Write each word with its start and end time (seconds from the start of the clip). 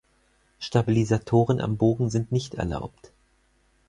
Stabilisatoren 0.57 1.61
am 1.61 1.77
Bogen 1.77 2.09
sind 2.09 2.31
nicht 2.31 2.55
erlaubt. 2.55 3.11